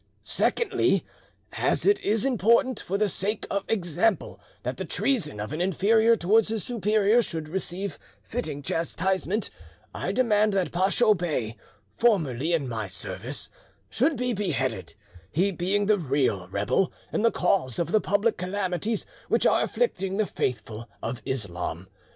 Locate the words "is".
2.01-2.25